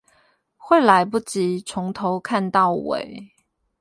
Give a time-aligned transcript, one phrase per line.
[0.57, 3.35] 會來不急從頭看到尾